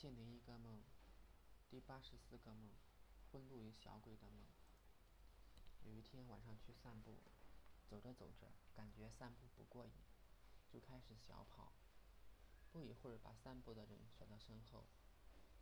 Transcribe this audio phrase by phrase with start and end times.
[0.00, 0.80] 千零一个梦，
[1.68, 2.70] 第八十四个梦，
[3.32, 4.46] 婚路与小鬼的梦。
[5.82, 7.18] 有一天晚上去散步，
[7.90, 9.92] 走着走着，感觉散步不过瘾，
[10.72, 11.72] 就开始小跑。
[12.70, 14.86] 不一会儿，把散步的人甩到身后，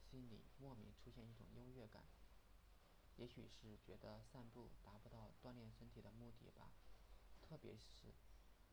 [0.05, 2.05] 心里莫名出现一种优越感。
[3.17, 6.73] 也许是觉得散步达不到锻炼身体的目的吧，
[7.41, 8.13] 特别是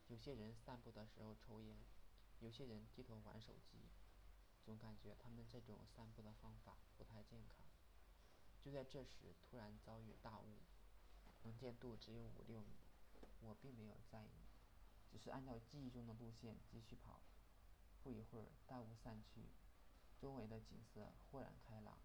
[0.10, 1.78] 有些人散步的时候抽烟，
[2.42, 3.78] 有些人低头玩手机。
[4.66, 7.66] 总感觉他们这种散步的方法不太健康。
[8.62, 10.60] 就在这时，突然遭遇大雾，
[11.44, 12.78] 能见度只有五六米。
[13.42, 14.48] 我并没有在意，
[15.12, 17.20] 只是按照记忆中的路线继续跑。
[18.02, 19.50] 不一会儿，大雾散去，
[20.18, 21.98] 周围的景色豁然开朗。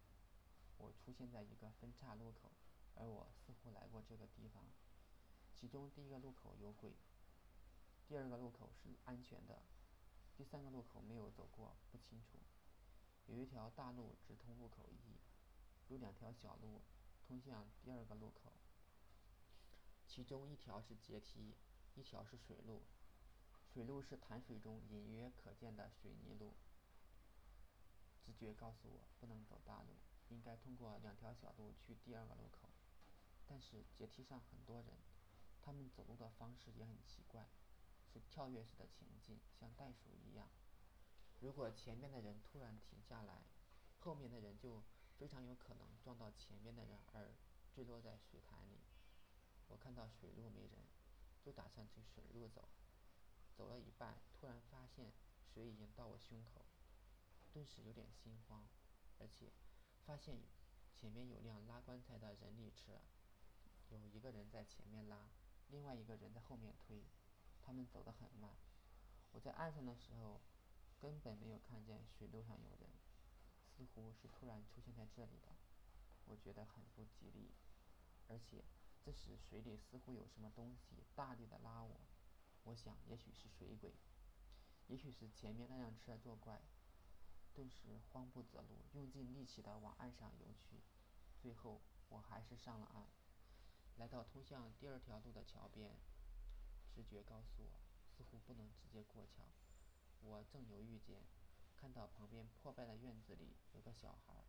[0.78, 2.50] 我出现在一个分岔路口，
[2.96, 4.64] 而我似乎来过这个地方。
[5.54, 6.92] 其中第一个路口有鬼，
[8.08, 9.62] 第二个路口是安全的。
[10.36, 12.38] 第三个路口没有走过，不清楚。
[13.28, 16.80] 有一条大路直通路口一，有两条小路
[17.26, 18.52] 通向第二个路口。
[20.06, 21.54] 其中一条是阶梯，
[21.94, 22.82] 一条是水路。
[23.70, 26.54] 水路是潭水中隐约可见的水泥路。
[28.24, 29.98] 直觉告诉我不能走大路，
[30.30, 32.70] 应该通过两条小路去第二个路口。
[33.46, 34.96] 但是阶梯上很多人，
[35.60, 37.46] 他们走路的方式也很奇怪。
[38.10, 40.48] 是跳跃式的前进，像袋鼠一样。
[41.40, 43.44] 如果前面的人突然停下来，
[43.98, 44.82] 后面的人就
[45.16, 47.34] 非常有可能撞到前面的人而
[47.72, 48.80] 坠落在水潭里。
[49.68, 50.84] 我看到水路没人，
[51.42, 52.68] 就打算去水路走。
[53.54, 55.12] 走了一半，突然发现
[55.44, 56.64] 水已经到我胸口，
[57.52, 58.66] 顿时有点心慌，
[59.18, 59.52] 而且
[60.04, 60.40] 发现
[60.94, 63.00] 前面有辆拉棺材的人力车，
[63.90, 65.28] 有一个人在前面拉，
[65.68, 67.04] 另外一个人在后面推。
[67.60, 68.56] 他们走得很慢。
[69.32, 70.40] 我在岸上的时候，
[71.00, 72.90] 根本没有看见水路上有人，
[73.64, 75.48] 似乎是突然出现在这里的。
[76.26, 77.54] 我觉得很不吉利，
[78.26, 78.64] 而且
[79.02, 82.00] 这时水里似乎有什么东西大力的拉我。
[82.64, 83.94] 我想，也许是水鬼，
[84.88, 86.60] 也许是前面那辆车作怪。
[87.54, 90.82] 顿时慌不择路，用尽力气的往岸上游去。
[91.40, 93.08] 最后，我还是上了岸，
[93.96, 95.96] 来到通向第二条路的桥边。
[96.92, 97.80] 直觉告诉我，
[98.16, 99.44] 似乎不能直接过桥。
[100.22, 101.22] 我正犹豫间，
[101.76, 104.44] 看到旁边破败的院子里有个小孩，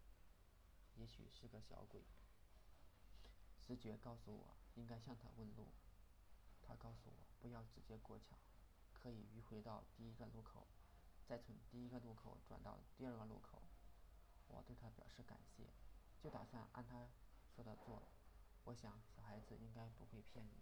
[0.95, 2.03] 也许是个小鬼。
[3.59, 5.67] 直觉告诉我，应该向他问路。
[6.61, 8.37] 他告诉我，不要直接过桥，
[8.93, 10.67] 可以迂回到第一个路口，
[11.25, 13.61] 再从第一个路口转到第二个路口。
[14.47, 15.65] 我对他表示感谢，
[16.19, 17.07] 就打算按他
[17.55, 18.03] 说的做。
[18.65, 20.53] 我想，小孩子应该不会骗人。